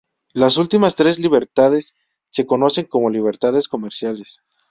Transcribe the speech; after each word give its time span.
Las 0.33 0.57
últimas 0.57 0.95
tres 0.95 1.19
libertades, 1.19 1.95
se 2.31 2.47
conocen 2.47 2.85
como 2.85 3.11
libertades 3.11 3.67
comerciales. 3.67 4.41